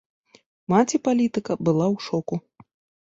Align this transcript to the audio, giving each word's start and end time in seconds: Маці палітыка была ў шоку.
Маці 0.71 0.99
палітыка 1.07 1.59
была 1.69 1.85
ў 1.95 1.97
шоку. 2.11 2.35